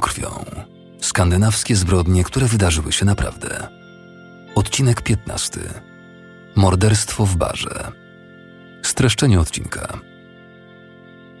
[0.00, 0.44] krwią.
[1.00, 3.68] Skandynawskie zbrodnie, które wydarzyły się naprawdę.
[4.54, 5.60] Odcinek 15.
[6.56, 7.92] Morderstwo w barze.
[8.82, 9.98] Streszczenie odcinka.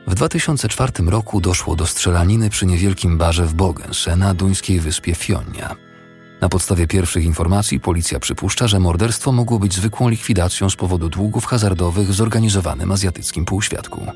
[0.06, 5.76] W 2004 roku doszło do strzelaniny przy niewielkim barze w Bogense na duńskiej wyspie Fionia.
[6.40, 11.44] Na podstawie pierwszych informacji policja przypuszcza, że morderstwo mogło być zwykłą likwidacją z powodu długów
[11.44, 14.06] hazardowych w zorganizowanym azjatyckim półświadku.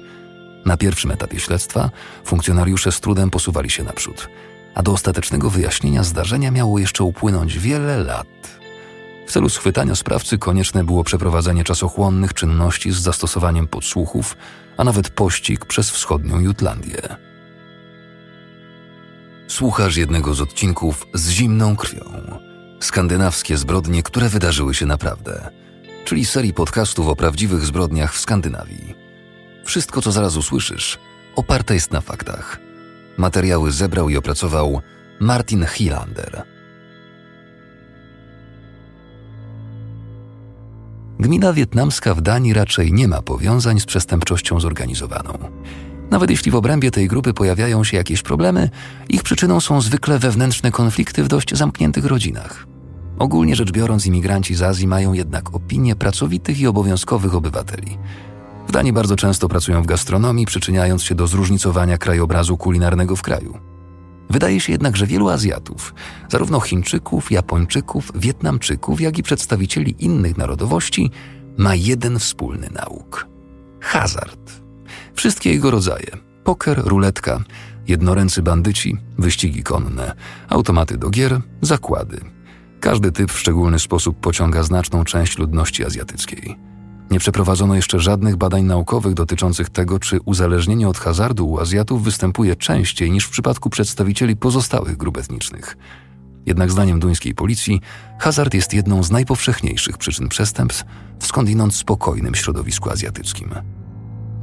[0.65, 1.91] Na pierwszym etapie śledztwa
[2.25, 4.29] funkcjonariusze z trudem posuwali się naprzód,
[4.75, 8.27] a do ostatecznego wyjaśnienia zdarzenia miało jeszcze upłynąć wiele lat.
[9.27, 14.37] W celu schwytania sprawcy konieczne było przeprowadzenie czasochłonnych czynności z zastosowaniem podsłuchów,
[14.77, 17.17] a nawet pościg przez wschodnią Jutlandię.
[19.49, 22.39] Słuchasz jednego z odcinków z zimną krwią.
[22.81, 25.51] Skandynawskie zbrodnie, które wydarzyły się naprawdę,
[26.05, 29.02] czyli serii podcastów o prawdziwych zbrodniach w Skandynawii.
[29.65, 30.99] Wszystko, co zaraz usłyszysz,
[31.37, 32.59] oparte jest na faktach.
[33.17, 34.81] Materiały zebrał i opracował
[35.21, 36.43] Martin Hilander.
[41.19, 45.39] Gmina wietnamska w Danii raczej nie ma powiązań z przestępczością zorganizowaną.
[46.11, 48.71] Nawet jeśli w obrębie tej grupy pojawiają się jakieś problemy,
[49.09, 52.67] ich przyczyną są zwykle wewnętrzne konflikty w dość zamkniętych rodzinach.
[53.19, 57.99] Ogólnie rzecz biorąc, imigranci z Azji mają jednak opinię pracowitych i obowiązkowych obywateli.
[58.73, 63.59] W Danii bardzo często pracują w gastronomii, przyczyniając się do zróżnicowania krajobrazu kulinarnego w kraju.
[64.31, 65.95] Wydaje się jednak, że wielu Azjatów,
[66.29, 71.11] zarówno Chińczyków, Japończyków, Wietnamczyków, jak i przedstawicieli innych narodowości,
[71.57, 73.27] ma jeden wspólny nauk
[73.81, 74.63] hazard.
[75.15, 76.11] Wszystkie jego rodzaje
[76.45, 77.41] poker, ruletka,
[77.89, 80.15] jednoręcy bandyci, wyścigi konne,
[80.49, 82.21] automaty do gier, zakłady.
[82.81, 86.72] Każdy typ w szczególny sposób pociąga znaczną część ludności azjatyckiej.
[87.13, 92.57] Nie przeprowadzono jeszcze żadnych badań naukowych dotyczących tego, czy uzależnienie od hazardu u Azjatów występuje
[92.57, 95.77] częściej niż w przypadku przedstawicieli pozostałych grup etnicznych.
[96.47, 97.81] Jednak zdaniem duńskiej policji,
[98.19, 100.85] hazard jest jedną z najpowszechniejszych przyczyn przestępstw
[101.19, 103.55] w skądinąd spokojnym środowisku azjatyckim.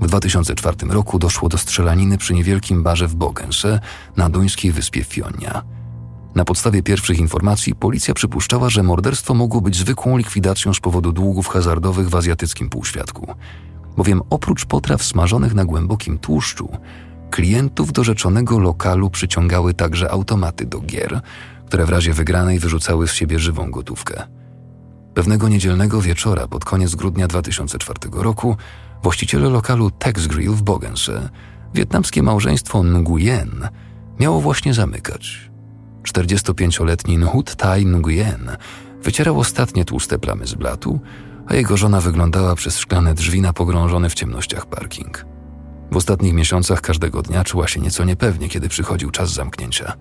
[0.01, 3.79] W 2004 roku doszło do strzelaniny przy niewielkim barze w Bogense
[4.17, 5.78] na duńskiej wyspie Fionia.
[6.39, 11.47] Na podstawie pierwszych informacji policja przypuszczała, że morderstwo mogło być zwykłą likwidacją z powodu długów
[11.47, 13.35] hazardowych w azjatyckim półświadku.
[13.97, 16.69] Bowiem oprócz potraw smażonych na głębokim tłuszczu,
[17.31, 21.21] klientów do rzeczonego lokalu przyciągały także automaty do gier,
[21.67, 24.23] które w razie wygranej wyrzucały z siebie żywą gotówkę.
[25.13, 28.57] Pewnego niedzielnego wieczora pod koniec grudnia 2004 roku
[29.03, 31.29] właściciele lokalu Tex Grill w Bogense,
[31.73, 33.69] wietnamskie małżeństwo Nguyen,
[34.19, 35.48] miało właśnie zamykać.
[36.13, 38.57] 45-letni Nhut Thai Nguyen
[39.03, 40.99] wycierał ostatnie tłuste plamy z blatu,
[41.47, 45.25] a jego żona wyglądała przez szklane drzwi na pogrążony w ciemnościach parking.
[45.91, 49.93] W ostatnich miesiącach każdego dnia czuła się nieco niepewnie, kiedy przychodził czas zamknięcia.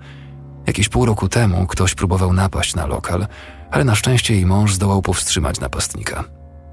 [0.66, 3.26] Jakieś pół roku temu ktoś próbował napaść na lokal,
[3.70, 6.25] ale na szczęście jej mąż zdołał powstrzymać napastnika.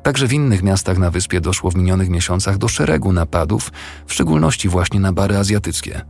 [0.03, 3.71] Także w innych miastach na wyspie doszło w minionych miesiącach do szeregu napadów,
[4.07, 6.01] w szczególności właśnie na bary azjatyckie.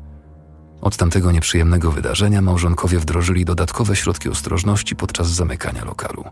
[0.85, 6.23] Od tamtego nieprzyjemnego wydarzenia małżonkowie wdrożyli dodatkowe środki ostrożności podczas zamykania lokalu.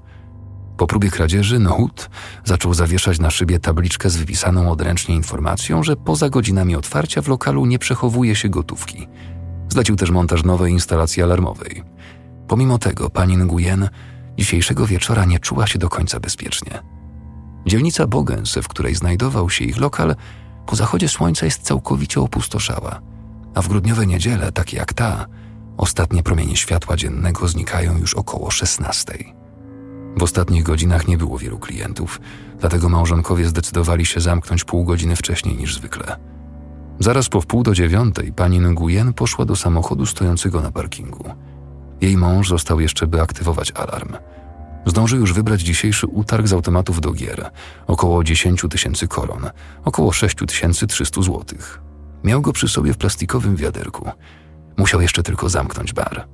[0.78, 2.10] Po próbie kradzieży Nohut
[2.46, 7.66] zaczął zawieszać na szybie tabliczkę z wypisaną odręcznie informacją, że poza godzinami otwarcia w lokalu
[7.66, 9.08] nie przechowuje się gotówki.
[9.70, 11.84] Zlecił też montaż nowej instalacji alarmowej.
[12.48, 13.90] Pomimo tego pani Nguyen
[14.38, 16.80] dzisiejszego wieczora nie czuła się do końca bezpiecznie.
[17.66, 20.16] Dzielnica Bogense, w której znajdował się ich lokal,
[20.66, 23.13] po zachodzie słońca jest całkowicie opustoszała,
[23.54, 25.26] a w grudniowe niedziele, takie jak ta,
[25.78, 29.14] ostatnie promienie światła dziennego znikają już około 16.
[30.18, 32.22] W ostatnich godzinach nie było wielu klientów,
[32.60, 36.16] dlatego małżonkowie zdecydowali się zamknąć pół godziny wcześniej niż zwykle.
[37.00, 41.30] Zaraz po wpół do dziewiątej pani Nguyen poszła do samochodu stojącego na parkingu.
[42.02, 44.14] Jej mąż został jeszcze, by aktywować alarm–
[44.86, 47.50] Zdążył już wybrać dzisiejszy utarg z automatów do gier,
[47.88, 49.50] około 10 tysięcy koron,
[49.86, 51.82] około 6300 złotych.
[52.24, 54.12] Miał go przy sobie w plastikowym wiaderku.
[54.78, 56.28] Musiał jeszcze tylko zamknąć bar.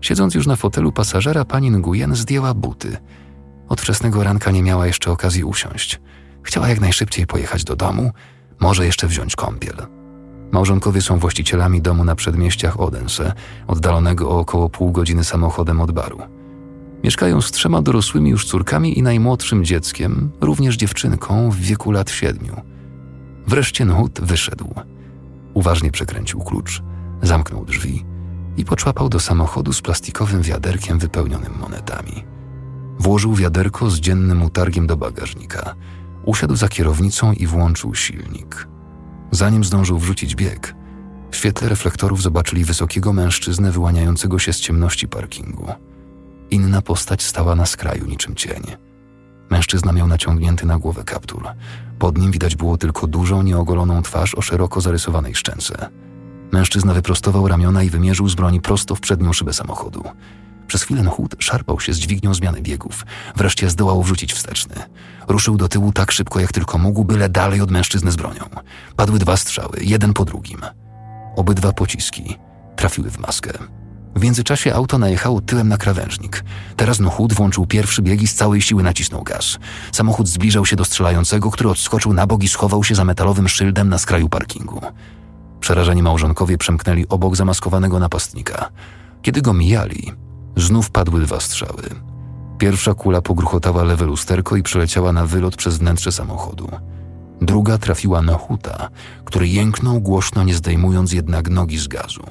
[0.00, 2.96] Siedząc już na fotelu pasażera, pani Nguyen zdjęła buty.
[3.68, 6.00] Od wczesnego ranka nie miała jeszcze okazji usiąść.
[6.42, 8.10] Chciała jak najszybciej pojechać do domu,
[8.60, 9.76] może jeszcze wziąć kąpiel.
[10.52, 13.32] Małżonkowie są właścicielami domu na przedmieściach Odense,
[13.66, 16.18] oddalonego o około pół godziny samochodem od baru.
[17.04, 22.60] Mieszkają z trzema dorosłymi już córkami i najmłodszym dzieckiem, również dziewczynką w wieku lat siedmiu.
[23.46, 24.74] Wreszcie Nhut wyszedł.
[25.54, 26.82] Uważnie przekręcił klucz,
[27.22, 28.04] zamknął drzwi
[28.56, 32.24] i poczłapał do samochodu z plastikowym wiaderkiem wypełnionym monetami.
[32.98, 35.74] Włożył wiaderko z dziennym utargiem do bagażnika,
[36.24, 38.68] usiadł za kierownicą i włączył silnik.
[39.30, 40.74] Zanim zdążył wrzucić bieg,
[41.30, 45.66] W świetle reflektorów zobaczyli wysokiego mężczyznę wyłaniającego się z ciemności parkingu.
[46.50, 48.62] Inna postać stała na skraju niczym cień.
[49.50, 51.48] Mężczyzna miał naciągnięty na głowę kaptur.
[51.98, 55.88] Pod nim widać było tylko dużą, nieogoloną twarz o szeroko zarysowanej szczęce.
[56.52, 60.04] Mężczyzna wyprostował ramiona i wymierzył z broni prosto w przednią szybę samochodu.
[60.66, 63.06] Przez chwilę Nohut szarpał się z dźwignią zmiany biegów.
[63.36, 64.74] Wreszcie zdołał wrzucić wsteczny.
[65.28, 68.44] Ruszył do tyłu tak szybko, jak tylko mógł, byle dalej od mężczyzny z bronią.
[68.96, 70.60] Padły dwa strzały, jeden po drugim.
[71.36, 72.36] Obydwa pociski
[72.76, 73.79] trafiły w maskę.
[74.16, 76.44] W międzyczasie auto najechało tyłem na krawężnik.
[76.76, 79.58] Teraz Nohut włączył pierwszy bieg i z całej siły nacisnął gaz.
[79.92, 83.88] Samochód zbliżał się do strzelającego, który odskoczył na bok i schował się za metalowym szyldem
[83.88, 84.80] na skraju parkingu.
[85.60, 88.68] Przerażeni małżonkowie przemknęli obok zamaskowanego napastnika.
[89.22, 90.12] Kiedy go mijali,
[90.56, 91.82] znów padły dwa strzały.
[92.58, 96.68] Pierwsza kula pogruchotała lewe lusterko i przeleciała na wylot przez wnętrze samochodu.
[97.42, 98.88] Druga trafiła na huta,
[99.24, 102.22] który jęknął głośno, nie zdejmując jednak nogi z gazu.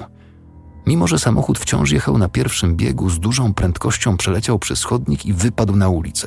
[0.90, 5.32] Mimo, że samochód wciąż jechał na pierwszym biegu, z dużą prędkością przeleciał przez chodnik i
[5.32, 6.26] wypadł na ulicę.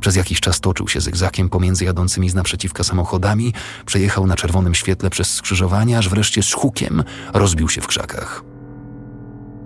[0.00, 3.54] Przez jakiś czas toczył się zygzakiem pomiędzy jadącymi z naprzeciwka samochodami,
[3.86, 8.44] przejechał na czerwonym świetle przez skrzyżowanie, aż wreszcie z hukiem rozbił się w krzakach.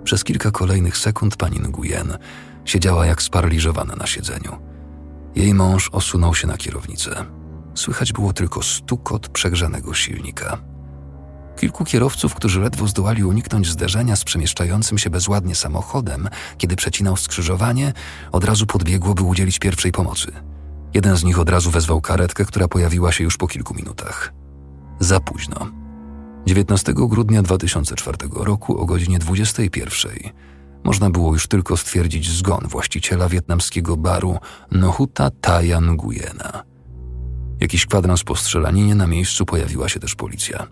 [0.03, 2.17] Przez kilka kolejnych sekund pani Nguyen
[2.65, 4.57] siedziała jak sparaliżowana na siedzeniu.
[5.35, 7.25] Jej mąż osunął się na kierownicę.
[7.75, 10.76] Słychać było tylko stukot przegrzanego silnika.
[11.57, 17.93] Kilku kierowców, którzy ledwo zdołali uniknąć zderzenia z przemieszczającym się bezładnie samochodem, kiedy przecinał skrzyżowanie,
[18.31, 20.31] od razu podbiegło, by udzielić pierwszej pomocy.
[20.93, 24.33] Jeden z nich od razu wezwał karetkę, która pojawiła się już po kilku minutach.
[24.99, 25.67] Za późno.
[26.45, 30.11] 19 grudnia 2004 roku o godzinie 21
[30.83, 34.37] można było już tylko stwierdzić zgon właściciela wietnamskiego baru
[34.71, 36.63] Nohuta Tayan Nguyena.
[37.59, 40.67] Jakiś kwadrans po strzelaninie na miejscu pojawiła się też policja.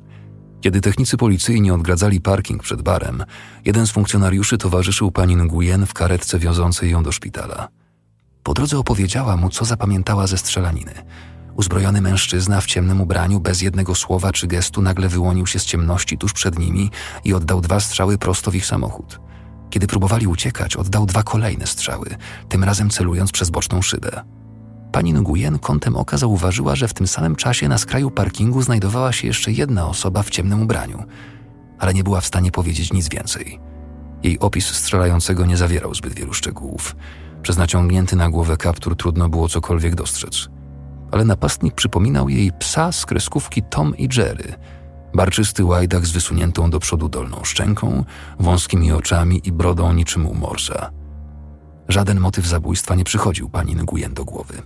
[0.61, 3.23] Kiedy technicy policyjni odgradzali parking przed barem,
[3.65, 7.67] jeden z funkcjonariuszy towarzyszył pani Nguyen w karetce wiązącej ją do szpitala.
[8.43, 10.93] Po drodze opowiedziała mu, co zapamiętała ze strzelaniny.
[11.55, 16.17] Uzbrojony mężczyzna w ciemnym ubraniu, bez jednego słowa czy gestu, nagle wyłonił się z ciemności
[16.17, 16.91] tuż przed nimi
[17.23, 19.19] i oddał dwa strzały prosto w ich samochód.
[19.69, 22.15] Kiedy próbowali uciekać, oddał dwa kolejne strzały,
[22.49, 24.34] tym razem celując przez boczną szybę.
[24.95, 29.27] Pani Nguyen kątem oka zauważyła, że w tym samym czasie na skraju parkingu znajdowała się
[29.27, 31.03] jeszcze jedna osoba w ciemnym ubraniu,
[31.79, 33.59] ale nie była w stanie powiedzieć nic więcej.
[34.23, 36.95] Jej opis strzelającego nie zawierał zbyt wielu szczegółów.
[37.41, 40.49] Przez naciągnięty na głowę kaptur trudno było cokolwiek dostrzec.
[41.11, 44.53] Ale napastnik przypominał jej psa z kreskówki Tom i Jerry.
[45.13, 48.03] Barczysty łajdak z wysuniętą do przodu dolną szczęką,
[48.39, 50.91] wąskimi oczami i brodą niczym u morsa.
[51.87, 54.61] Żaden motyw zabójstwa nie przychodził pani Nguyen do głowy.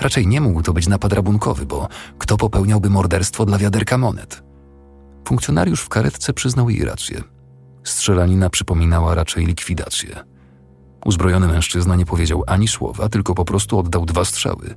[0.00, 1.88] Raczej nie mógł to być napad rabunkowy, bo
[2.18, 4.42] kto popełniałby morderstwo dla wiaderka monet?
[5.28, 7.22] Funkcjonariusz w karetce przyznał jej rację.
[7.84, 10.24] Strzelanina przypominała raczej likwidację.
[11.04, 14.74] Uzbrojony mężczyzna nie powiedział ani słowa, tylko po prostu oddał dwa strzały.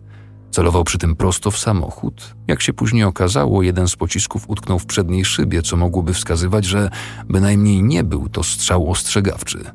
[0.51, 2.35] Celował przy tym prosto w samochód.
[2.47, 6.89] Jak się później okazało, jeden z pocisków utknął w przedniej szybie, co mogłoby wskazywać, że
[7.29, 9.71] bynajmniej nie był to strzał ostrzegawczy.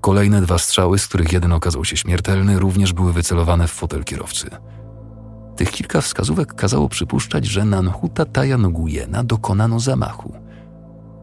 [0.00, 4.50] Kolejne dwa strzały, z których jeden okazał się śmiertelny, również były wycelowane w fotel kierowcy.
[5.56, 10.32] Tych kilka wskazówek kazało przypuszczać, że na Nhuta Tajan Gujena dokonano zamachu.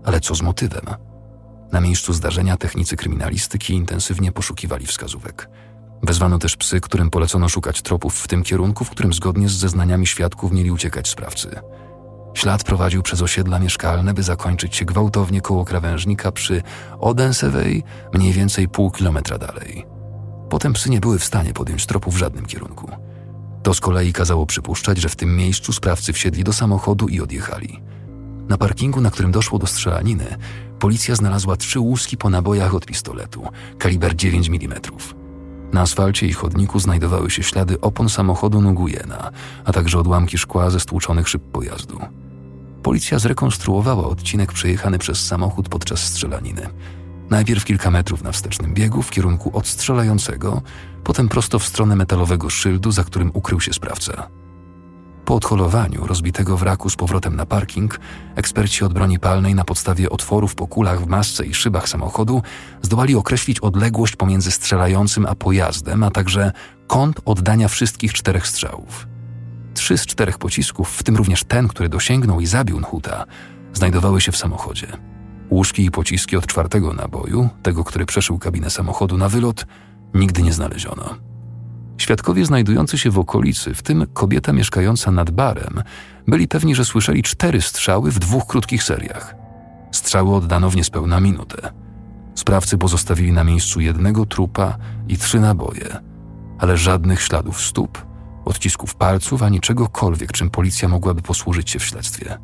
[0.04, 0.86] Ale co z motywem?
[1.72, 5.50] Na miejscu zdarzenia technicy kryminalistyki intensywnie poszukiwali wskazówek.
[6.04, 10.08] Wezwano też psy, którym polecono szukać tropów w tym kierunku, w którym zgodnie z zeznaniami
[10.08, 11.60] świadków mieli uciekać sprawcy.
[12.36, 16.62] Ślad prowadził przez osiedla mieszkalne, by zakończyć się gwałtownie koło krawężnika przy
[17.00, 19.86] Odensewej, mniej więcej pół kilometra dalej.
[20.50, 22.92] Potem psy nie były w stanie podjąć tropu w żadnym kierunku.
[23.64, 27.82] To z kolei kazało przypuszczać, że w tym miejscu sprawcy wsiedli do samochodu i odjechali.
[28.50, 30.38] Na parkingu, na którym doszło do strzelaniny,
[30.80, 34.82] policja znalazła trzy łuski po nabojach od pistoletu, kaliber 9 mm.
[35.74, 39.32] Na asfalcie i chodniku znajdowały się ślady opon samochodu Nugujena,
[39.66, 42.00] a także odłamki szkła ze stłuczonych szyb pojazdu.
[42.86, 46.62] Policja zrekonstruowała odcinek przejechany przez samochód podczas strzelaniny.
[47.30, 50.62] Najpierw kilka metrów na wstecznym biegu w kierunku odstrzelającego,
[51.04, 54.30] potem prosto w stronę metalowego szyldu, za którym ukrył się sprawca.
[55.26, 58.00] Po odholowaniu rozbitego wraku z powrotem na parking,
[58.36, 62.42] eksperci od broni palnej na podstawie otworów po kulach w masce i szybach samochodu
[62.82, 66.52] zdołali określić odległość pomiędzy strzelającym a pojazdem, a także
[66.88, 69.15] kąt oddania wszystkich czterech strzałów.
[69.86, 73.26] Trzy z czterech pocisków, w tym również ten, który dosięgnął i zabił Nhuta,
[73.74, 74.88] znajdowały się w samochodzie.
[75.50, 79.66] Łóżki i pociski od czwartego naboju, tego, który przeszył kabinę samochodu na wylot,
[80.14, 81.16] nigdy nie znaleziono.
[81.98, 85.84] Świadkowie znajdujący się w okolicy, w tym kobieta mieszkająca nad barem,
[86.28, 89.36] byli pewni, że słyszeli cztery strzały w dwóch krótkich seriach.
[89.92, 91.72] Strzały oddano w niespełna minutę.
[92.36, 94.78] Sprawcy pozostawili na miejscu jednego trupa
[95.08, 95.98] i trzy naboje,
[96.60, 98.05] ale żadnych śladów stóp,
[98.46, 102.38] odcisków palców ani czegokolwiek, czym policja mogłaby posłużyć się w śledztwie.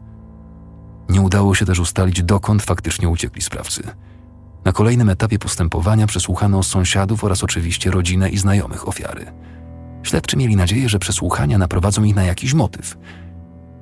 [1.09, 3.83] Nie udało się też ustalić, dokąd faktycznie uciekli sprawcy.
[4.65, 9.25] Na kolejnym etapie postępowania przesłuchano sąsiadów oraz oczywiście rodzinę i znajomych ofiary.
[10.03, 12.97] Śledczy mieli nadzieję, że przesłuchania naprowadzą ich na jakiś motyw.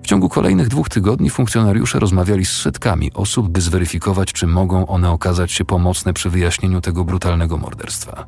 [0.04, 5.12] W ciągu kolejnych dwóch tygodni funkcjonariusze rozmawiali z setkami osób, by zweryfikować, czy mogą one
[5.12, 8.26] okazać się pomocne przy wyjaśnieniu tego brutalnego morderstwa.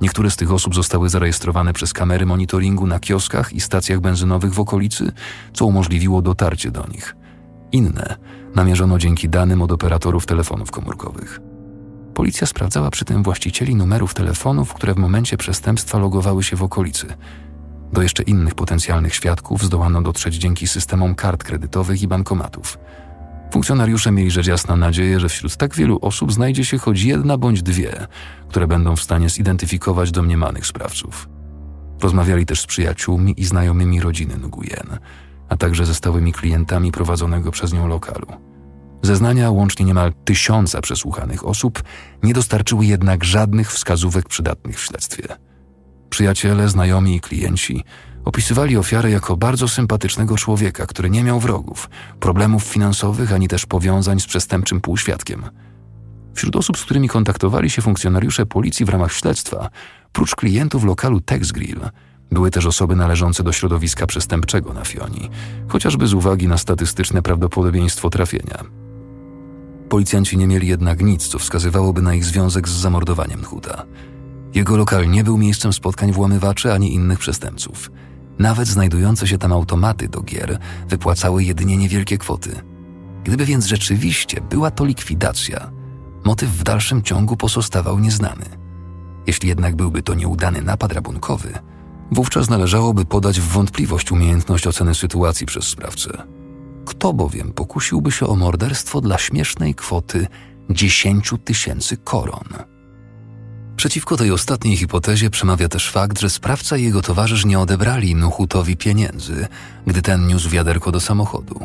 [0.00, 4.60] Niektóre z tych osób zostały zarejestrowane przez kamery monitoringu na kioskach i stacjach benzynowych w
[4.60, 5.12] okolicy,
[5.52, 7.16] co umożliwiło dotarcie do nich.
[7.72, 8.16] Inne
[8.54, 11.40] namierzono dzięki danym od operatorów telefonów komórkowych.
[12.14, 17.06] Policja sprawdzała przy tym właścicieli numerów telefonów, które w momencie przestępstwa logowały się w okolicy.
[17.92, 22.78] Do jeszcze innych potencjalnych świadków zdołano dotrzeć dzięki systemom kart kredytowych i bankomatów.
[23.52, 27.62] Funkcjonariusze mieli rzecz jasna nadzieję, że wśród tak wielu osób znajdzie się choć jedna bądź
[27.62, 28.06] dwie,
[28.48, 31.28] które będą w stanie zidentyfikować domniemanych sprawców.
[32.02, 34.98] Rozmawiali też z przyjaciółmi i znajomymi rodziny Nguyen,
[35.48, 38.26] a także ze stałymi klientami prowadzonego przez nią lokalu.
[39.02, 41.82] Zeznania łącznie niemal tysiąca przesłuchanych osób
[42.22, 45.24] nie dostarczyły jednak żadnych wskazówek przydatnych w śledztwie.
[46.10, 47.84] Przyjaciele, znajomi i klienci
[48.26, 51.90] opisywali ofiarę jako bardzo sympatycznego człowieka, który nie miał wrogów,
[52.20, 55.44] problemów finansowych ani też powiązań z przestępczym półświadkiem.
[56.34, 59.70] Wśród osób, z którymi kontaktowali się funkcjonariusze policji w ramach śledztwa,
[60.12, 61.80] prócz klientów lokalu Tex Grill,
[62.30, 65.30] były też osoby należące do środowiska przestępczego na Fioni,
[65.68, 68.64] chociażby z uwagi na statystyczne prawdopodobieństwo trafienia.
[69.88, 73.84] Policjanci nie mieli jednak nic, co wskazywałoby na ich związek z zamordowaniem Huta.
[74.54, 77.90] Jego lokal nie był miejscem spotkań włamywaczy ani innych przestępców.
[78.38, 82.50] Nawet znajdujące się tam automaty do gier wypłacały jedynie niewielkie kwoty.
[83.24, 85.70] Gdyby więc rzeczywiście była to likwidacja,
[86.24, 88.44] motyw w dalszym ciągu pozostawał nieznany.
[89.26, 91.58] Jeśli jednak byłby to nieudany napad rabunkowy,
[92.12, 96.22] wówczas należałoby podać w wątpliwość umiejętność oceny sytuacji przez sprawcę.
[96.86, 100.26] Kto bowiem pokusiłby się o morderstwo dla śmiesznej kwoty
[100.70, 102.75] 10 tysięcy koron?
[103.76, 108.76] Przeciwko tej ostatniej hipotezie przemawia też fakt, że sprawca i jego towarzysz nie odebrali Nuhutowi
[108.76, 109.48] pieniędzy,
[109.86, 111.60] gdy ten niósł wiaderko do samochodu.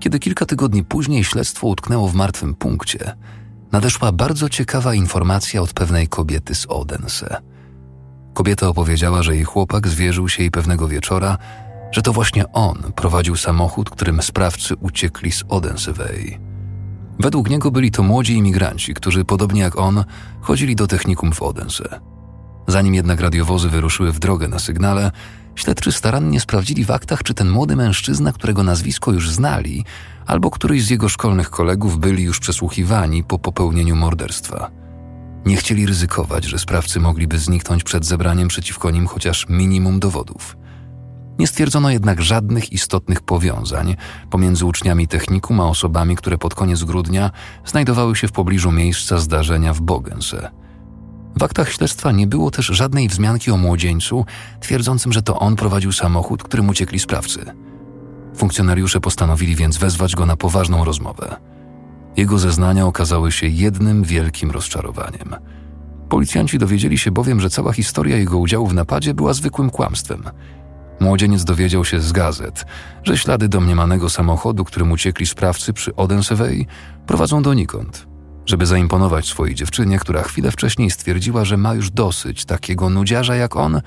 [0.00, 3.16] Kiedy kilka tygodni później śledztwo utknęło w martwym punkcie,
[3.72, 7.36] nadeszła bardzo ciekawa informacja od pewnej kobiety z Odense.
[8.34, 11.38] Kobieta opowiedziała, że jej chłopak zwierzył się jej pewnego wieczora,
[11.92, 16.51] że to właśnie on prowadził samochód, którym sprawcy uciekli z Odensewej.
[17.18, 20.04] Według niego byli to młodzi imigranci, którzy podobnie jak on
[20.40, 22.00] chodzili do technikum w Odense.
[22.66, 25.10] Zanim jednak radiowozy wyruszyły w drogę na sygnale,
[25.54, 29.84] śledczy starannie sprawdzili w aktach, czy ten młody mężczyzna, którego nazwisko już znali,
[30.26, 34.70] albo któryś z jego szkolnych kolegów byli już przesłuchiwani po popełnieniu morderstwa.
[35.46, 40.56] Nie chcieli ryzykować, że sprawcy mogliby zniknąć przed zebraniem przeciwko nim chociaż minimum dowodów.
[41.38, 43.96] Nie stwierdzono jednak żadnych istotnych powiązań
[44.30, 47.30] pomiędzy uczniami technikum a osobami, które pod koniec grudnia
[47.64, 50.50] znajdowały się w pobliżu miejsca zdarzenia w Bogense.
[51.38, 54.24] W aktach śledztwa nie było też żadnej wzmianki o młodzieńcu,
[54.60, 57.44] twierdzącym, że to on prowadził samochód, którym uciekli sprawcy.
[58.36, 61.36] Funkcjonariusze postanowili więc wezwać go na poważną rozmowę.
[62.16, 65.36] Jego zeznania okazały się jednym wielkim rozczarowaniem.
[66.08, 70.22] Policjanci dowiedzieli się bowiem, że cała historia jego udziału w napadzie była zwykłym kłamstwem–
[71.02, 72.64] Młodzieniec dowiedział się z gazet,
[73.04, 76.66] że ślady domniemanego samochodu, którym uciekli sprawcy przy Odensewej,
[77.06, 78.06] prowadzą donikąd.
[78.46, 83.56] Żeby zaimponować swojej dziewczynie, która chwilę wcześniej stwierdziła, że ma już dosyć takiego nudziarza jak
[83.56, 83.80] on,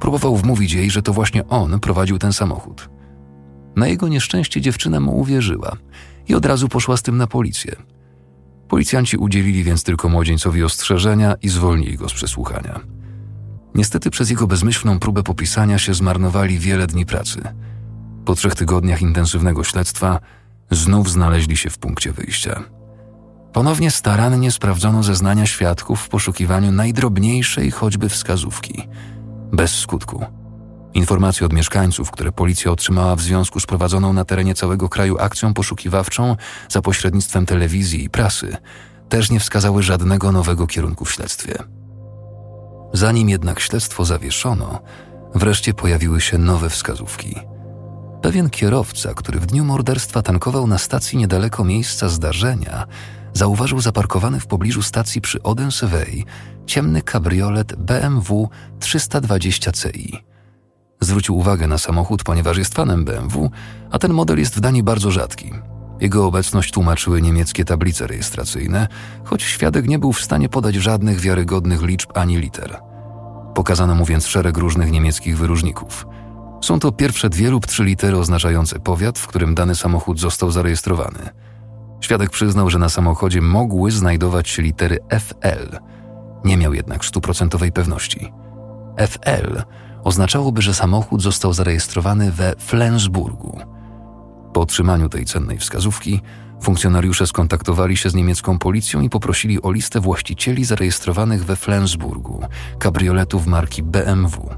[0.00, 2.88] próbował wmówić jej, że to właśnie on prowadził ten samochód.
[3.76, 5.76] Na jego nieszczęście dziewczyna mu uwierzyła
[6.28, 7.76] i od razu poszła z tym na policję.
[8.68, 12.80] Policjanci udzielili więc tylko młodzieńcowi ostrzeżenia i zwolnili go z przesłuchania.
[13.76, 17.40] Niestety przez jego bezmyślną próbę popisania się zmarnowali wiele dni pracy.
[18.24, 20.20] Po trzech tygodniach intensywnego śledztwa
[20.70, 22.62] znów znaleźli się w punkcie wyjścia.
[23.52, 28.88] Ponownie starannie sprawdzono zeznania świadków w poszukiwaniu najdrobniejszej choćby wskazówki.
[29.52, 30.24] Bez skutku.
[30.94, 35.54] Informacje od mieszkańców, które policja otrzymała w związku z prowadzoną na terenie całego kraju akcją
[35.54, 36.36] poszukiwawczą
[36.68, 38.56] za pośrednictwem telewizji i prasy,
[39.08, 41.54] też nie wskazały żadnego nowego kierunku w śledztwie.
[42.96, 44.80] Zanim jednak śledztwo zawieszono,
[45.34, 47.34] wreszcie pojawiły się nowe wskazówki.
[48.22, 52.86] Pewien kierowca, który w dniu morderstwa tankował na stacji niedaleko miejsca zdarzenia,
[53.32, 56.24] zauważył zaparkowany w pobliżu stacji przy Odensewej
[56.66, 58.48] ciemny kabriolet BMW
[58.80, 60.24] 320 Ci.
[61.00, 63.50] Zwrócił uwagę na samochód, ponieważ jest fanem BMW,
[63.90, 65.52] a ten model jest w Danii bardzo rzadki.
[66.00, 68.88] Jego obecność tłumaczyły niemieckie tablice rejestracyjne,
[69.24, 72.85] choć świadek nie był w stanie podać żadnych wiarygodnych liczb ani liter.
[73.56, 76.06] Pokazano mu więc szereg różnych niemieckich wyróżników.
[76.62, 81.18] Są to pierwsze dwie lub trzy litery oznaczające powiat, w którym dany samochód został zarejestrowany.
[82.00, 85.78] Świadek przyznał, że na samochodzie mogły znajdować się litery FL.
[86.44, 88.32] Nie miał jednak stuprocentowej pewności.
[88.98, 89.62] FL
[90.04, 93.60] oznaczałoby, że samochód został zarejestrowany we Flensburgu.
[94.52, 96.20] Po otrzymaniu tej cennej wskazówki,
[96.62, 102.40] funkcjonariusze skontaktowali się z niemiecką policją i poprosili o listę właścicieli zarejestrowanych we Flensburgu
[102.78, 104.50] kabrioletów marki BMW.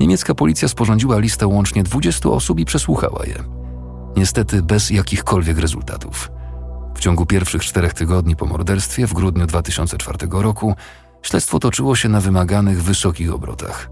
[0.00, 3.34] Niemiecka policja sporządziła listę łącznie 20 osób i przesłuchała je.
[4.16, 6.30] Niestety bez jakichkolwiek rezultatów.
[6.94, 10.74] W ciągu pierwszych czterech tygodni po morderstwie w grudniu 2004 roku
[11.22, 13.90] śledztwo toczyło się na wymaganych wysokich obrotach.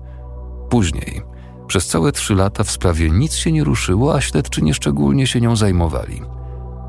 [0.70, 1.22] Później,
[1.66, 5.56] przez całe trzy lata w sprawie nic się nie ruszyło, a śledczy nieszczególnie się nią
[5.56, 6.22] zajmowali.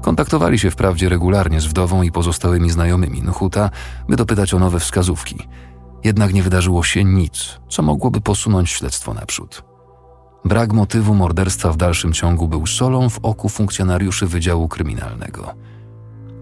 [0.06, 3.70] Kontaktowali się wprawdzie regularnie z wdową i pozostałymi znajomymi Nhuta,
[4.10, 5.36] by dopytać o nowe wskazówki.
[6.04, 9.64] Jednak nie wydarzyło się nic, co mogłoby posunąć śledztwo naprzód.
[10.46, 15.54] Brak motywu morderstwa w dalszym ciągu był solą w oku funkcjonariuszy Wydziału Kryminalnego.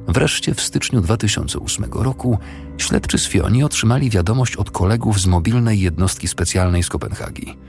[0.08, 2.38] Wreszcie w styczniu 2008 roku
[2.78, 7.58] śledczy z Fioni otrzymali wiadomość od kolegów z mobilnej jednostki specjalnej z Kopenhagi–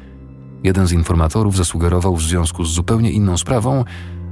[0.64, 3.84] Jeden z informatorów zasugerował w związku z zupełnie inną sprawą,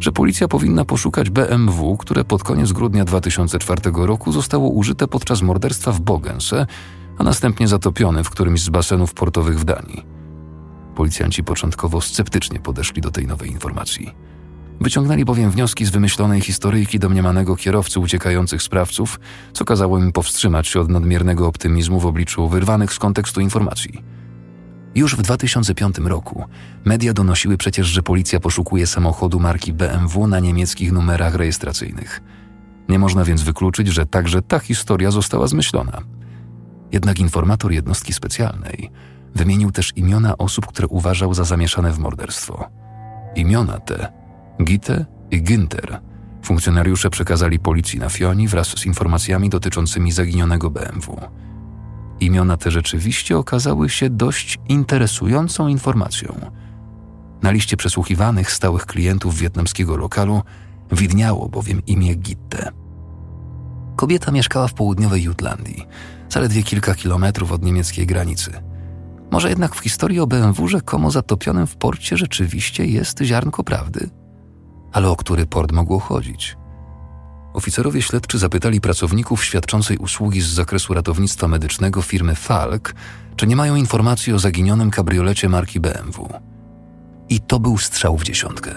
[0.02, 5.92] że policja powinna poszukać BMW, które pod koniec grudnia 2004 roku zostało użyte podczas morderstwa
[5.92, 6.66] w Bogense,
[7.18, 10.02] a następnie zatopione w którymś z basenów portowych w Danii.
[10.94, 14.10] Policjanci początkowo sceptycznie podeszli do tej nowej informacji.
[14.80, 19.20] Wyciągnęli bowiem wnioski z wymyślonej historyjki domniemanego kierowcy uciekających sprawców,
[19.52, 24.21] co kazało im powstrzymać się od nadmiernego optymizmu w obliczu wyrwanych z kontekstu informacji.
[24.94, 26.44] Już w 2005 roku
[26.84, 32.20] media donosiły przecież, że policja poszukuje samochodu marki BMW na niemieckich numerach rejestracyjnych.
[32.88, 35.98] Nie można więc wykluczyć, że także ta historia została zmyślona.
[36.92, 38.90] Jednak informator jednostki specjalnej
[39.34, 42.68] wymienił też imiona osób, które uważał za zamieszane w morderstwo.
[43.34, 44.12] Imiona te
[44.64, 46.00] Gitte i Günther
[46.44, 51.20] funkcjonariusze przekazali policji na Fioni wraz z informacjami dotyczącymi zaginionego BMW.
[52.22, 56.50] Imiona te rzeczywiście okazały się dość interesującą informacją.
[57.42, 60.42] Na liście przesłuchiwanych stałych klientów wietnamskiego lokalu
[60.92, 62.72] widniało bowiem imię Gitte.
[63.96, 65.86] Kobieta mieszkała w południowej Jutlandii,
[66.28, 68.52] zaledwie kilka kilometrów od niemieckiej granicy.
[69.30, 74.10] Może jednak w historii o BMW rzekomo zatopionym w porcie rzeczywiście jest ziarnko prawdy?
[74.92, 76.56] Ale o który port mogło chodzić?
[77.52, 82.94] Oficerowie śledczy zapytali pracowników świadczącej usługi z zakresu ratownictwa medycznego firmy Falk,
[83.36, 86.28] czy nie mają informacji o zaginionym kabriolecie marki BMW.
[87.28, 88.70] I to był strzał w dziesiątkę.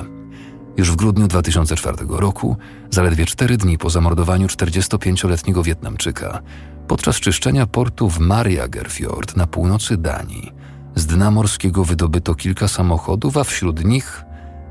[0.78, 2.58] Już w grudniu 2004 roku,
[2.90, 6.42] zaledwie cztery dni po zamordowaniu 45-letniego Wietnamczyka,
[6.88, 10.52] podczas czyszczenia portu w Mariagerfjord na północy Danii,
[10.96, 14.24] z dna morskiego wydobyto kilka samochodów, a wśród nich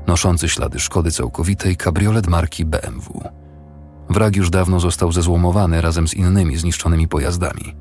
[0.07, 3.29] noszący ślady szkody całkowitej kabriolet marki BMW.
[4.09, 7.75] Wrak już dawno został zezłomowany razem z innymi zniszczonymi pojazdami.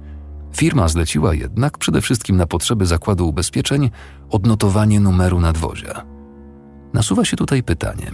[0.56, 3.90] Firma zleciła jednak przede wszystkim na potrzeby zakładu ubezpieczeń
[4.30, 6.04] odnotowanie numeru nadwozia.
[6.92, 8.10] Nasuwa się tutaj pytanie,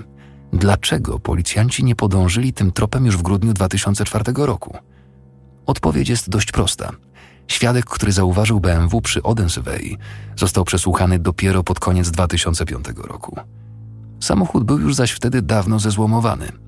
[0.52, 4.76] dlaczego policjanci nie podążyli tym tropem już w grudniu 2004 roku?
[5.66, 6.90] Odpowiedź jest dość prosta.
[7.48, 9.98] Świadek, który zauważył BMW przy Odensway,
[10.36, 13.36] został przesłuchany dopiero pod koniec 2005 roku.
[14.20, 16.52] Samochód był już zaś wtedy dawno zezłomowany–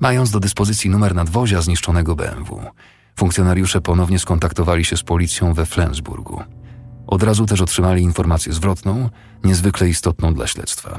[0.00, 2.60] Mając do dyspozycji numer nadwozia zniszczonego BMW,
[3.16, 6.42] funkcjonariusze ponownie skontaktowali się z policją we Flensburgu.
[7.06, 9.10] Od razu też otrzymali informację zwrotną,
[9.44, 10.98] niezwykle istotną dla śledztwa.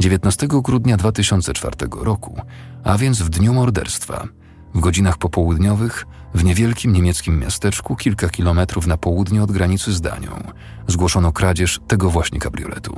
[0.00, 2.40] 19 grudnia 2004 roku,
[2.84, 4.28] a więc w dniu morderstwa,
[4.74, 10.52] w godzinach popołudniowych, w niewielkim niemieckim miasteczku kilka kilometrów na południe od granicy z Danią,
[10.86, 12.96] zgłoszono kradzież tego właśnie kabrioletu.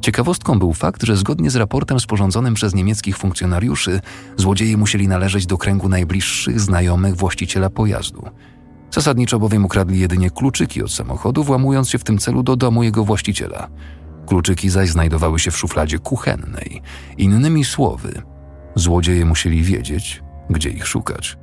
[0.00, 4.00] Ciekawostką był fakt, że zgodnie z raportem sporządzonym przez niemieckich funkcjonariuszy,
[4.36, 8.24] złodzieje musieli należeć do kręgu najbliższych znajomych właściciela pojazdu.
[8.90, 13.04] Zasadniczo bowiem ukradli jedynie kluczyki od samochodu, włamując się w tym celu do domu jego
[13.04, 13.68] właściciela.
[14.26, 16.82] Kluczyki zaś znajdowały się w szufladzie kuchennej.
[17.18, 18.22] Innymi słowy,
[18.74, 21.38] złodzieje musieli wiedzieć, gdzie ich szukać.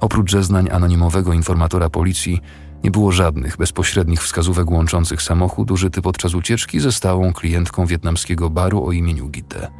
[0.00, 2.40] Oprócz zeznań anonimowego informatora policji,
[2.86, 8.86] nie było żadnych bezpośrednich wskazówek łączących samochód użyty podczas ucieczki ze stałą klientką wietnamskiego baru
[8.86, 9.70] o imieniu Gite.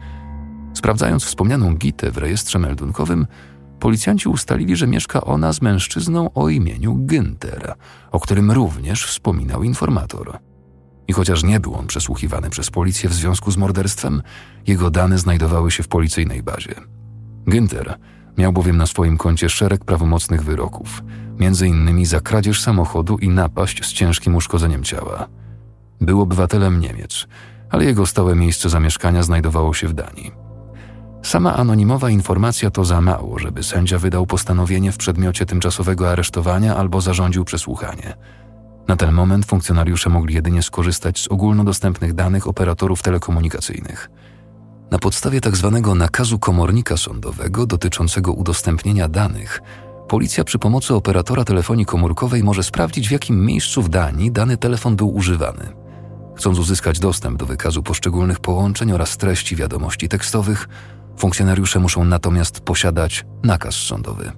[0.74, 3.26] Sprawdzając wspomnianą Gitę w rejestrze meldunkowym,
[3.80, 7.74] policjanci ustalili, że mieszka ona z mężczyzną o imieniu Günther,
[8.12, 10.38] o którym również wspominał informator.
[11.08, 14.22] I chociaż nie był on przesłuchiwany przez policję w związku z morderstwem,
[14.66, 16.74] jego dane znajdowały się w policyjnej bazie.
[17.46, 17.94] Günther
[18.38, 21.02] miał bowiem na swoim koncie szereg prawomocnych wyroków,
[21.66, 25.28] innymi za kradzież samochodu i napaść z ciężkim uszkodzeniem ciała.
[26.00, 27.26] Był obywatelem Niemiec,
[27.70, 30.32] ale jego stałe miejsce zamieszkania znajdowało się w Danii.
[31.22, 37.00] Sama anonimowa informacja to za mało, żeby sędzia wydał postanowienie w przedmiocie tymczasowego aresztowania albo
[37.00, 38.16] zarządził przesłuchanie–
[38.88, 44.10] na ten moment funkcjonariusze mogli jedynie skorzystać z ogólnodostępnych danych operatorów telekomunikacyjnych.
[44.90, 45.80] Na podstawie tzw.
[45.84, 49.62] Tak nakazu komornika sądowego dotyczącego udostępnienia danych,
[50.08, 54.96] policja przy pomocy operatora telefonii komórkowej może sprawdzić, w jakim miejscu w Danii dany telefon
[54.96, 55.72] był używany.
[56.36, 60.68] Chcąc uzyskać dostęp do wykazu poszczególnych połączeń oraz treści wiadomości tekstowych,
[61.18, 64.32] funkcjonariusze muszą natomiast posiadać nakaz sądowy.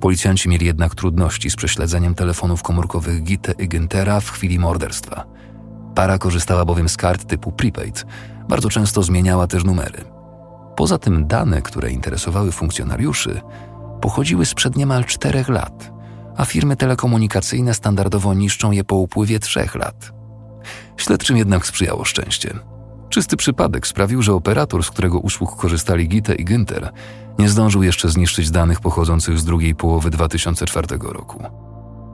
[0.00, 5.41] Policjanci mieli jednak trudności z prześledzeniem telefonów komórkowych Gitte i Güntera w chwili morderstwa.
[5.94, 8.06] Para korzystała bowiem z kart typu prepaid,
[8.48, 10.04] bardzo często zmieniała też numery.
[10.76, 13.40] Poza tym dane, które interesowały funkcjonariuszy,
[14.00, 15.92] pochodziły sprzed niemal czterech lat,
[16.36, 20.12] a firmy telekomunikacyjne standardowo niszczą je po upływie trzech lat.
[20.96, 22.54] Śledczym jednak sprzyjało szczęście.
[23.08, 26.90] Czysty przypadek sprawił, że operator, z którego usług korzystali Gitte i Günther,
[27.38, 31.44] nie zdążył jeszcze zniszczyć danych pochodzących z drugiej połowy 2004 roku.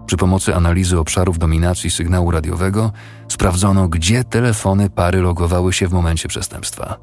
[0.08, 2.92] Przy pomocy analizy obszarów dominacji sygnału radiowego
[3.28, 6.96] sprawdzono, gdzie telefony pary logowały się w momencie przestępstwa.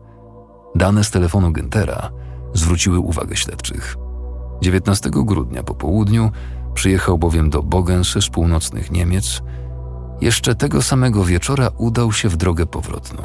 [0.75, 2.09] Dane z telefonu Güntera
[2.53, 3.95] zwróciły uwagę śledczych.
[4.61, 6.31] 19 grudnia po południu
[6.73, 9.41] przyjechał bowiem do Bogensy z północnych Niemiec.
[10.21, 13.23] Jeszcze tego samego wieczora udał się w drogę powrotną.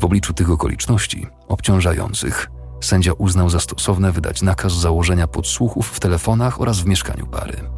[0.00, 6.60] W obliczu tych okoliczności, obciążających, sędzia uznał za stosowne wydać nakaz założenia podsłuchów w telefonach
[6.60, 7.75] oraz w mieszkaniu pary.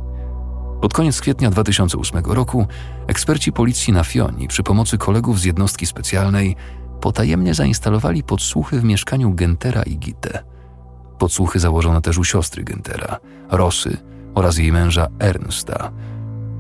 [0.81, 2.67] Pod koniec kwietnia 2008 roku
[3.07, 6.57] eksperci policji na Fioni przy pomocy kolegów z jednostki specjalnej
[7.01, 10.45] potajemnie zainstalowali podsłuchy w mieszkaniu Gentera i Gitte.
[11.19, 13.19] Podsłuchy założono też u siostry Gentera,
[13.51, 13.97] Rosy
[14.35, 15.93] oraz jej męża Ernsta,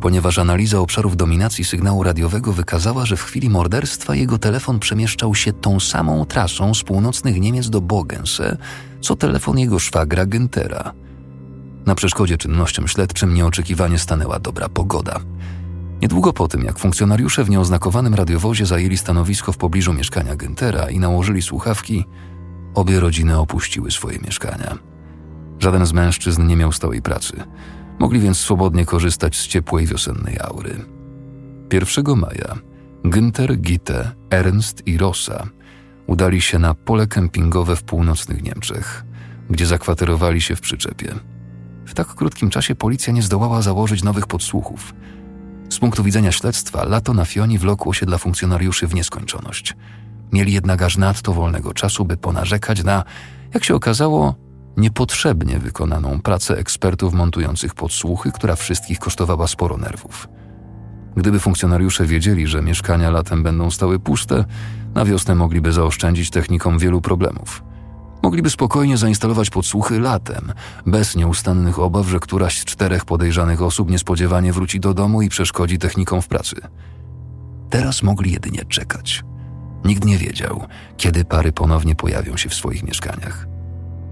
[0.00, 5.52] ponieważ analiza obszarów dominacji sygnału radiowego wykazała, że w chwili morderstwa jego telefon przemieszczał się
[5.52, 8.56] tą samą trasą z północnych Niemiec do Bogense,
[9.00, 10.92] co telefon jego szwagra Güntera.
[11.88, 15.20] Na przeszkodzie czynnościom śledczym nieoczekiwanie stanęła dobra pogoda.
[16.02, 20.98] Niedługo po tym, jak funkcjonariusze w nieoznakowanym radiowozie zajęli stanowisko w pobliżu mieszkania Güntera i
[20.98, 22.04] nałożyli słuchawki,
[22.74, 24.78] obie rodziny opuściły swoje mieszkania.
[25.58, 27.32] Żaden z mężczyzn nie miał stałej pracy–
[27.98, 30.76] Mogli więc swobodnie korzystać z ciepłej wiosennej aury.
[31.72, 32.58] 1 maja
[33.04, 35.48] Günther, Gitte, Ernst i Rosa
[36.06, 39.04] udali się na pole kempingowe w północnych Niemczech,
[39.50, 41.14] gdzie zakwaterowali się w przyczepie.
[41.88, 44.94] W tak krótkim czasie policja nie zdołała założyć nowych podsłuchów.
[45.70, 49.76] Z punktu widzenia śledztwa, lato na Fioni wlokło się dla funkcjonariuszy w nieskończoność.
[50.32, 53.04] Mieli jednak aż nadto wolnego czasu, by ponarzekać na,
[53.54, 54.34] jak się okazało,
[54.76, 60.28] niepotrzebnie wykonaną pracę ekspertów montujących podsłuchy, która wszystkich kosztowała sporo nerwów.
[61.16, 64.44] Gdyby funkcjonariusze wiedzieli, że mieszkania latem będą stały puste,
[64.94, 67.62] na wiosnę mogliby zaoszczędzić technikom wielu problemów.
[68.22, 70.52] Mogliby spokojnie zainstalować podsłuchy latem,
[70.86, 75.78] bez nieustannych obaw, że któraś z czterech podejrzanych osób niespodziewanie wróci do domu i przeszkodzi
[75.78, 76.56] technikom w pracy.
[77.70, 79.24] Teraz mogli jedynie czekać.
[79.84, 83.46] Nikt nie wiedział, kiedy pary ponownie pojawią się w swoich mieszkaniach.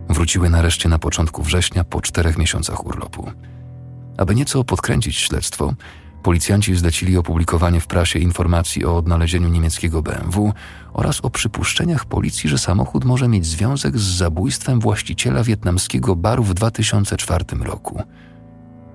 [0.08, 3.30] Wróciły nareszcie na początku września po czterech miesiącach urlopu.
[4.18, 5.74] Aby nieco podkręcić śledztwo,
[6.26, 10.52] policjanci zlecili opublikowanie w prasie informacji o odnalezieniu niemieckiego BMW
[10.92, 16.54] oraz o przypuszczeniach policji, że samochód może mieć związek z zabójstwem właściciela wietnamskiego baru w
[16.54, 18.02] 2004 roku.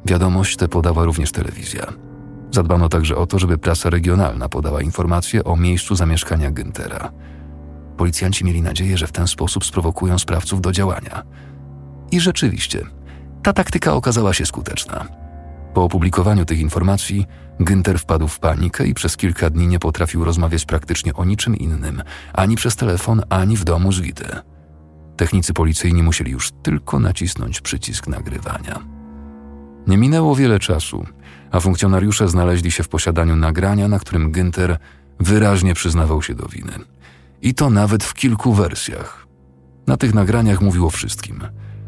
[0.06, 1.86] Wiadomość tę podała również telewizja.
[2.52, 7.10] Zadbano także o to, żeby prasa regionalna podała informacje o miejscu zamieszkania Güntera–
[7.98, 11.24] Policjanci mieli nadzieję, że w ten sposób sprowokują sprawców do działania.
[12.12, 12.86] I rzeczywiście,
[13.44, 15.21] ta taktyka okazała się skuteczna.
[15.74, 17.26] Po opublikowaniu tych informacji,
[17.60, 22.04] Günther wpadł w panikę i przez kilka dni nie potrafił rozmawiać praktycznie o niczym innym,
[22.34, 24.26] ani przez telefon, ani w domu z Widy.
[25.18, 28.80] Technicy policyjni musieli już tylko nacisnąć przycisk nagrywania.
[29.88, 31.06] Nie minęło wiele czasu,
[31.52, 34.78] a funkcjonariusze znaleźli się w posiadaniu nagrania, na którym Günther
[35.20, 36.74] wyraźnie przyznawał się do winy.
[37.42, 39.28] I to nawet w kilku wersjach.
[39.88, 41.42] Na tych nagraniach mówił o wszystkim.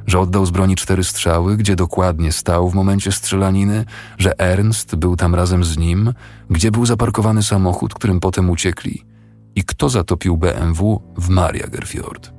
[0.08, 3.86] Że oddał z broni cztery strzały, gdzie dokładnie stał w momencie strzelaniny,
[4.18, 6.14] że Ernst był tam razem z nim,
[6.50, 9.06] gdzie był zaparkowany samochód, którym potem uciekli
[9.56, 12.34] i kto zatopił BMW w Mariagerfjord.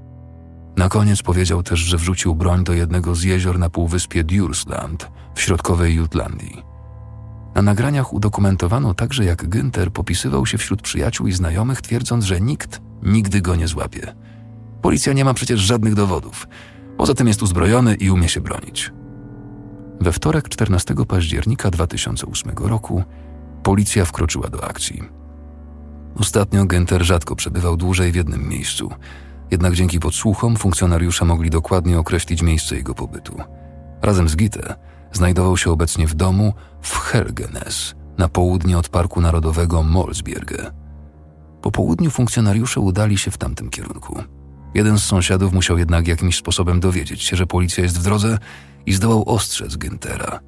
[0.76, 5.40] Na koniec powiedział też, że wrzucił broń do jednego z jezior na półwyspie Dursland w
[5.40, 6.62] środkowej Jutlandii.
[7.54, 12.80] Na nagraniach udokumentowano także, jak Günther popisywał się wśród przyjaciół i znajomych, twierdząc, że nikt
[13.02, 14.14] nigdy go nie złapie.
[14.82, 16.48] Policja nie ma przecież żadnych dowodów.
[16.96, 18.92] Poza tym jest uzbrojony i umie się bronić.
[20.00, 23.04] We wtorek 14 października 2008 roku
[23.62, 25.02] policja wkroczyła do akcji.
[26.16, 28.90] Ostatnio Günther rzadko przebywał dłużej w jednym miejscu,
[29.50, 33.36] jednak dzięki podsłuchom funkcjonariusze mogli dokładnie określić miejsce jego pobytu.
[34.02, 34.74] Razem z Gite
[35.12, 36.52] znajdował się obecnie w domu
[36.82, 40.70] w Helgenes, na południe od Parku Narodowego Molsbjerge.
[41.62, 44.22] Po południu funkcjonariusze udali się w tamtym kierunku.
[44.74, 48.38] Jeden z sąsiadów musiał jednak jakimś sposobem dowiedzieć się, że policja jest w drodze
[48.86, 50.38] i zdołał ostrzec Güntera.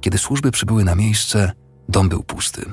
[0.00, 1.52] Kiedy służby przybyły na miejsce,
[1.88, 2.72] dom był pusty.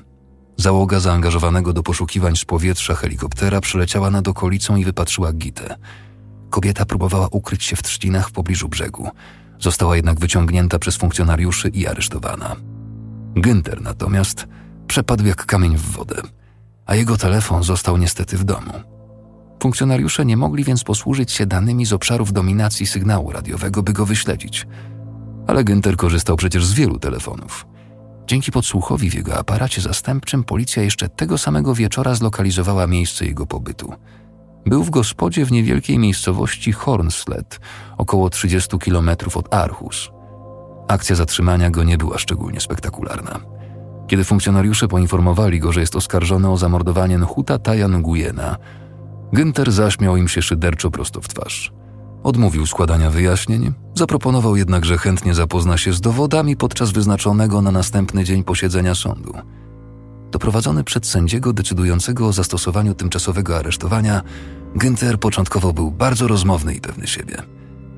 [0.57, 5.75] Załoga zaangażowanego do poszukiwań z powietrza helikoptera przyleciała nad okolicą i wypatrzyła Gitę.
[6.49, 9.09] Kobieta próbowała ukryć się w trzcinach w pobliżu brzegu.
[9.59, 12.55] Została jednak wyciągnięta przez funkcjonariuszy i aresztowana.
[13.35, 14.47] Günther natomiast
[14.87, 16.21] przepadł jak kamień w wodę,
[16.85, 18.98] a jego telefon został niestety w domu.
[19.61, 24.67] Funkcjonariusze nie mogli więc posłużyć się danymi z obszarów dominacji sygnału radiowego, by go wyśledzić.
[25.47, 27.65] Ale Günther korzystał przecież z wielu telefonów.
[28.27, 33.93] Dzięki podsłuchowi w jego aparacie zastępczym policja jeszcze tego samego wieczora zlokalizowała miejsce jego pobytu.
[34.65, 37.59] Był w gospodzie w niewielkiej miejscowości Hornslet,
[37.97, 40.09] około 30 kilometrów od Aarhus.
[40.87, 43.39] Akcja zatrzymania go nie była szczególnie spektakularna.
[44.07, 48.57] Kiedy funkcjonariusze poinformowali go, że jest oskarżony o zamordowanie Nhuta Tajan Gujena,
[49.33, 51.71] Günther zaśmiał im się szyderczo prosto w twarz.
[52.23, 58.23] Odmówił składania wyjaśnień, zaproponował jednak, że chętnie zapozna się z dowodami podczas wyznaczonego na następny
[58.23, 59.33] dzień posiedzenia sądu.
[60.31, 64.21] Doprowadzony przed sędziego decydującego o zastosowaniu tymczasowego aresztowania,
[64.75, 67.37] Günther początkowo był bardzo rozmowny i pewny siebie.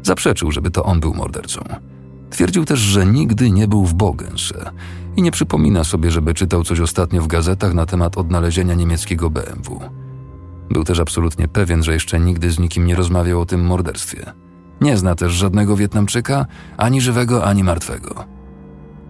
[0.03, 1.61] Zaprzeczył, żeby to on był mordercą.
[2.29, 4.71] Twierdził też, że nigdy nie był w Bogense
[5.15, 9.79] i nie przypomina sobie, żeby czytał coś ostatnio w gazetach na temat odnalezienia niemieckiego BMW.
[10.71, 14.33] Był też absolutnie pewien, że jeszcze nigdy z nikim nie rozmawiał o tym morderstwie.
[14.81, 16.45] Nie zna też żadnego Wietnamczyka,
[16.77, 18.25] ani żywego, ani martwego.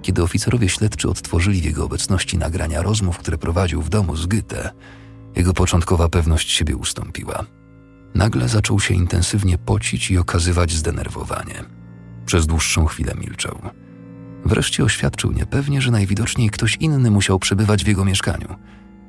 [0.02, 4.71] Kiedy oficerowie śledczy odtworzyli w jego obecności nagrania rozmów, które prowadził w domu z Goethe,
[5.36, 7.45] jego początkowa pewność siebie ustąpiła.
[8.15, 11.63] Nagle zaczął się intensywnie pocić i okazywać zdenerwowanie.
[12.26, 13.62] Przez dłuższą chwilę milczał.
[14.45, 18.56] Wreszcie oświadczył niepewnie, że najwidoczniej ktoś inny musiał przebywać w jego mieszkaniu–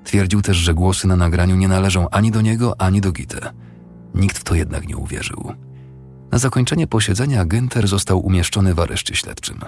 [0.04, 3.52] Twierdził też, że głosy na nagraniu nie należą ani do niego, ani do Gite.
[4.14, 5.52] Nikt w to jednak nie uwierzył.
[6.32, 9.60] Na zakończenie posiedzenia Günther został umieszczony w areszcie śledczym.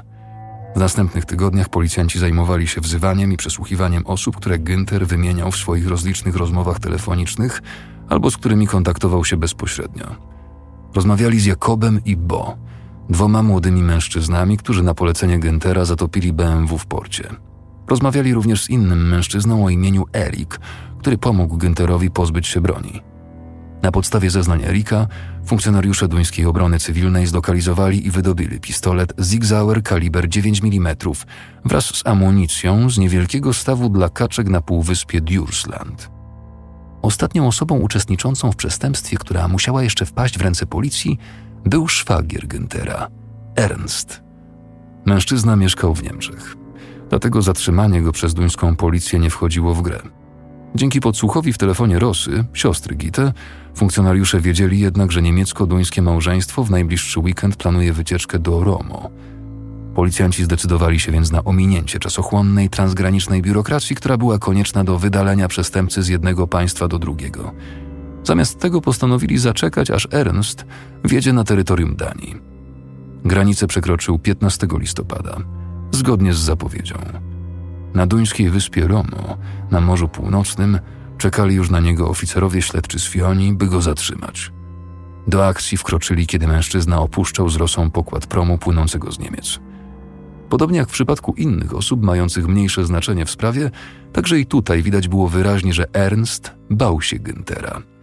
[0.76, 5.88] W następnych tygodniach policjanci zajmowali się wzywaniem i przesłuchiwaniem osób, które Günther wymieniał w swoich
[5.88, 7.62] rozlicznych rozmowach telefonicznych
[8.08, 10.06] albo z którymi kontaktował się bezpośrednio.
[10.94, 12.56] Rozmawiali z Jakobem i Bo,
[13.10, 17.28] dwoma młodymi mężczyznami, którzy na polecenie Güntera zatopili BMW w porcie.
[17.88, 20.60] Rozmawiali również z innym mężczyzną o imieniu Erik,
[20.98, 23.02] który pomógł Günterowi pozbyć się broni.
[23.82, 25.06] Na podstawie zeznań Erika
[25.46, 30.96] funkcjonariusze duńskiej obrony cywilnej zlokalizowali i wydobyli pistolet Zig Sauer kaliber 9 mm
[31.64, 36.10] wraz z amunicją z niewielkiego stawu dla kaczek na półwyspie Dursland.
[37.02, 41.18] Ostatnią osobą uczestniczącą w przestępstwie, która musiała jeszcze wpaść w ręce policji,
[41.64, 43.06] był szwagier Güntera,
[43.56, 44.22] Ernst.
[45.06, 46.63] Mężczyzna mieszkał w Niemczech
[47.14, 50.02] dlatego zatrzymanie go przez duńską policję nie wchodziło w grę.
[50.74, 53.32] Dzięki podsłuchowi w telefonie Rosy, siostry Gite,
[53.74, 59.10] funkcjonariusze wiedzieli jednak, że niemiecko-duńskie małżeństwo w najbliższy weekend planuje wycieczkę do Romo.
[59.94, 66.02] Policjanci zdecydowali się więc na ominięcie czasochłonnej transgranicznej biurokracji, która była konieczna do wydalenia przestępcy
[66.02, 67.52] z jednego państwa do drugiego.
[68.24, 70.64] Zamiast tego postanowili zaczekać, aż Ernst
[71.04, 72.36] wjedzie na terytorium Danii.
[73.24, 75.63] Granicę przekroczył 15 listopada
[75.94, 76.96] zgodnie z zapowiedzią.
[77.94, 79.36] Na duńskiej wyspie Romo,
[79.70, 80.78] na Morzu Północnym,
[81.18, 84.52] czekali już na niego oficerowie śledczy z Fioni, by go zatrzymać.
[85.26, 89.60] Do akcji wkroczyli, kiedy mężczyzna opuszczał z Rosą pokład promu płynącego z Niemiec.
[90.48, 93.70] Podobnie jak w przypadku innych osób mających mniejsze znaczenie w sprawie,
[94.12, 97.82] także i tutaj widać było wyraźnie, że Ernst bał się Güntera–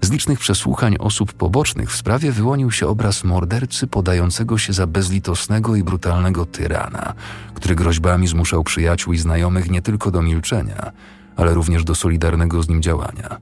[0.00, 5.76] z licznych przesłuchań osób pobocznych w sprawie wyłonił się obraz mordercy podającego się za bezlitosnego
[5.76, 7.14] i brutalnego tyrana,
[7.54, 10.92] który groźbami zmuszał przyjaciół i znajomych nie tylko do milczenia,
[11.36, 13.38] ale również do solidarnego z nim działania.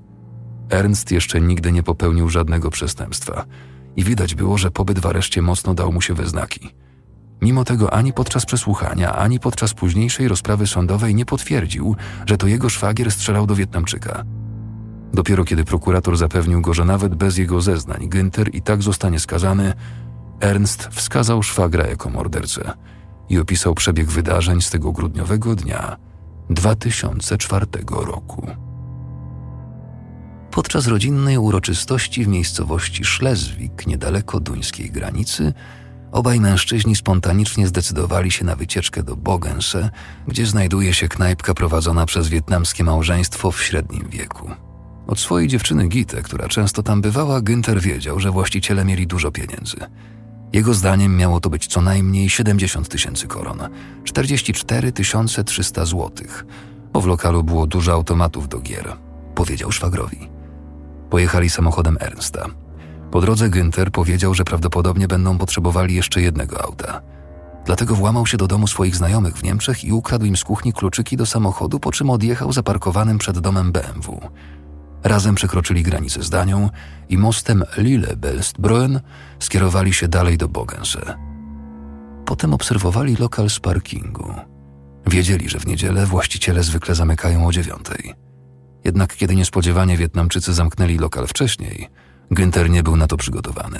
[0.70, 3.44] Ernst jeszcze nigdy nie popełnił żadnego przestępstwa
[3.96, 6.74] i widać było, że pobyt w areszcie mocno dał mu się we znaki.
[7.42, 12.68] Mimo tego ani podczas przesłuchania, ani podczas późniejszej rozprawy sądowej nie potwierdził, że to jego
[12.68, 14.24] szwagier strzelał do Wietnamczyka–
[15.16, 19.72] Dopiero kiedy prokurator zapewnił go, że nawet bez jego zeznań Günther i tak zostanie skazany,
[20.40, 22.72] Ernst wskazał szwagra jako mordercę.
[23.28, 25.96] i opisał przebieg wydarzeń z tego grudniowego dnia
[26.50, 28.46] 2004 roku.
[30.50, 35.52] Podczas rodzinnej uroczystości w miejscowości Szlezwik, niedaleko duńskiej granicy,
[36.12, 39.90] obaj mężczyźni spontanicznie zdecydowali się na wycieczkę do Bogense,
[40.28, 44.65] gdzie znajduje się knajpka prowadzona przez wietnamskie małżeństwo w średnim wieku.
[45.06, 49.76] Od swojej dziewczyny Gite, która często tam bywała, Günther wiedział, że właściciele mieli dużo pieniędzy.
[50.52, 53.58] Jego zdaniem miało to być co najmniej 70 tysięcy koron,
[54.04, 54.92] 44
[55.44, 56.46] 300 złotych,
[56.92, 58.96] bo w lokalu było dużo automatów do gier,
[59.34, 60.28] powiedział szwagrowi.
[61.10, 62.46] Pojechali samochodem Ernsta.
[63.10, 67.02] Po drodze Günther powiedział, że prawdopodobnie będą potrzebowali jeszcze jednego auta.
[67.64, 71.16] Dlatego włamał się do domu swoich znajomych w Niemczech i ukradł im z kuchni kluczyki
[71.16, 74.20] do samochodu, po czym odjechał zaparkowanym przed domem BMW.
[75.06, 76.70] Razem przekroczyli granicę z Danią
[77.08, 79.00] i mostem Lille-Belstbroen
[79.38, 81.14] skierowali się dalej do Bogense.
[82.24, 84.34] Potem obserwowali lokal z parkingu.
[85.06, 88.14] Wiedzieli, że w niedzielę właściciele zwykle zamykają o dziewiątej.
[88.84, 91.88] Jednak kiedy niespodziewanie Wietnamczycy zamknęli lokal wcześniej,
[92.30, 93.78] Günther nie był na to przygotowany.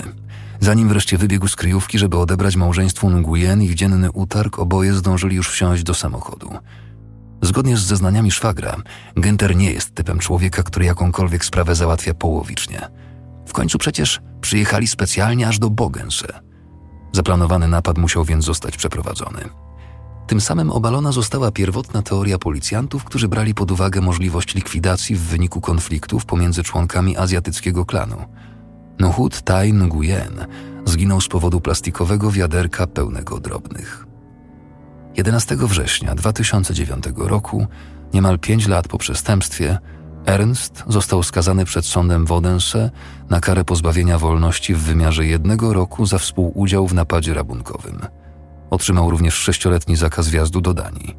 [0.59, 5.49] Zanim wreszcie wybiegł z kryjówki, żeby odebrać małżeństwu Nguyen ich dzienny utarg, oboje zdążyli już
[5.49, 6.49] wsiąść do samochodu–
[7.41, 8.75] Zgodnie z zeznaniami szwagra,
[9.15, 12.87] Günther nie jest typem człowieka, który jakąkolwiek sprawę załatwia połowicznie.
[13.45, 16.39] W końcu przecież przyjechali specjalnie aż do Bogense.
[17.13, 19.49] Zaplanowany napad musiał więc zostać przeprowadzony.
[20.27, 25.61] Tym samym obalona została pierwotna teoria policjantów, którzy brali pod uwagę możliwość likwidacji w wyniku
[25.61, 28.25] konfliktów pomiędzy członkami azjatyckiego klanu.
[28.99, 30.45] Nuhut Tai Nguyen
[30.85, 34.07] zginął z powodu plastikowego wiaderka pełnego drobnych.
[35.17, 37.67] 11 września 2009 roku,
[38.13, 39.77] niemal pięć lat po przestępstwie,
[40.25, 42.91] Ernst został skazany przed sądem w Odense
[43.29, 47.99] na karę pozbawienia wolności w wymiarze jednego roku za współudział w napadzie rabunkowym.
[48.69, 51.15] Otrzymał również sześcioletni zakaz wjazdu do Danii.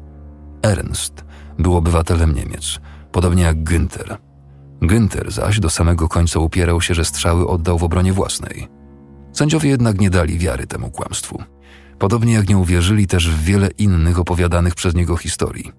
[0.61, 1.25] Ernst
[1.57, 2.79] był obywatelem Niemiec,
[3.11, 4.17] podobnie jak Günther.
[4.81, 8.67] Günther zaś do samego końca upierał się, że strzały oddał w obronie własnej.
[9.33, 11.43] Sędziowie jednak nie dali wiary temu kłamstwu
[11.99, 15.71] podobnie jak nie uwierzyli też w wiele innych opowiadanych przez niego historii.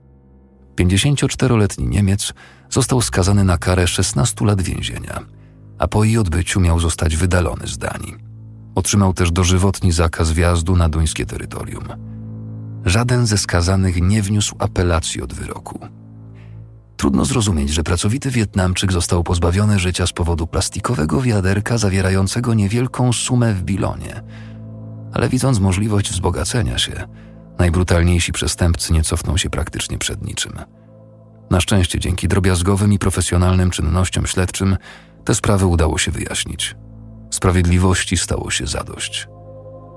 [0.81, 2.33] 54-letni Niemiec
[2.71, 5.21] został skazany na karę 16 lat więzienia,
[5.79, 8.15] a po jej odbyciu miał zostać wydalony z Danii.
[8.75, 11.85] Otrzymał też dożywotni zakaz wjazdu na duńskie terytorium.
[12.85, 15.79] Żaden ze skazanych nie wniósł apelacji od wyroku.
[16.97, 23.55] Trudno zrozumieć, że pracowity Wietnamczyk został pozbawiony życia z powodu plastikowego wiaderka zawierającego niewielką sumę
[23.55, 24.23] w bilonie–
[25.13, 27.09] ale widząc możliwość wzbogacenia się,
[27.59, 30.53] najbrutalniejsi przestępcy nie cofną się praktycznie przed niczym.
[31.51, 34.77] Na szczęście dzięki drobiazgowym i profesjonalnym czynnościom śledczym
[35.25, 36.77] te sprawy udało się wyjaśnić.
[37.31, 39.29] Sprawiedliwości stało się zadość.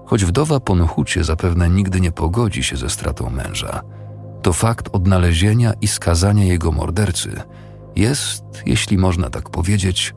[0.05, 3.81] Choć wdowa po Nuhucie zapewne nigdy nie pogodzi się ze stratą męża,
[4.41, 7.41] to fakt odnalezienia i skazania jego mordercy
[7.95, 10.13] jest, jeśli można tak powiedzieć,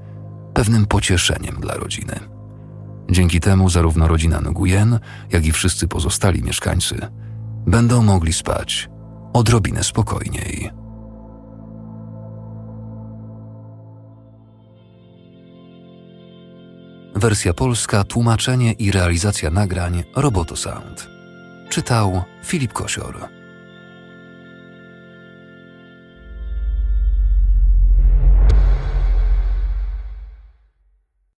[0.55, 2.36] pewnym pocieszeniem dla rodziny.
[3.11, 4.99] Dzięki temu zarówno rodzina Nguyen,
[5.33, 7.09] jak i wszyscy pozostali mieszkańcy
[7.66, 8.88] będą mogli spać
[9.33, 10.71] odrobinę spokojniej.
[17.14, 21.09] Wersja polska, tłumaczenie i realizacja nagrań Roboto Sound.
[21.69, 23.36] Czytał Filip Kosior.